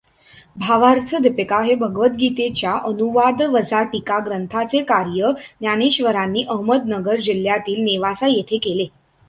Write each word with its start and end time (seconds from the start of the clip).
भावार्थदीपिका 0.59 1.59
हे 1.61 1.75
भगवद्गीतेच्या 1.75 2.71
अनुवादवजा 2.85 3.83
टीका 3.83 4.19
ग्रंथाचे 4.25 4.81
कार्य 4.83 5.31
ज्ञानेश्वरांनी 5.59 6.43
अहमदनगर 6.49 7.19
जिल्ह्यातील 7.19 7.83
नेवासा 7.83 8.27
येथे 8.27 8.57
केले. 8.57 8.87